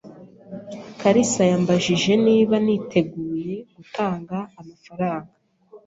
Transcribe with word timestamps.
kalisa 0.99 1.43
yambajije 1.51 2.11
niba 2.25 2.55
niteguye 2.65 3.53
gutanga 3.75 4.37
amafaranga. 4.59 5.33